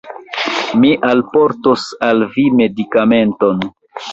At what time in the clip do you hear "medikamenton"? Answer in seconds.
2.63-3.63